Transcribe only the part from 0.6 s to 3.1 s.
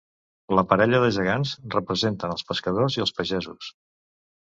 parella de gegants representen els pescadors i